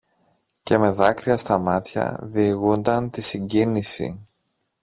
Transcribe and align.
και 0.63 0.77
με 0.77 0.89
δάκρυα 0.89 1.37
στα 1.37 1.57
μάτια 1.57 2.19
διηγούνταν 2.23 3.09
τη 3.09 3.21
συγκίνηση 3.21 4.27